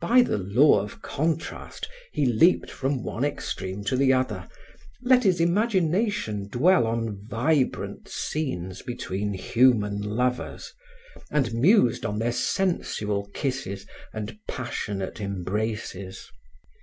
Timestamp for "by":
0.00-0.22